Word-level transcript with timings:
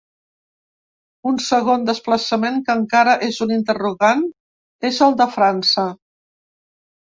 Un 1.31 1.35
segon 1.47 1.85
desplaçament 1.89 2.57
que 2.71 2.77
encara 2.79 3.15
és 3.29 3.39
un 3.47 3.55
interrogant 3.59 4.27
és 4.93 5.01
el 5.09 5.19
de 5.23 5.31
França. 5.39 5.89